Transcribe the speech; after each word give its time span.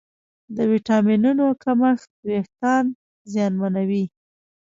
د 0.55 0.57
ویټامینونو 0.71 1.45
کمښت 1.63 2.09
وېښتيان 2.27 2.85
زیانمنوي. 3.31 4.03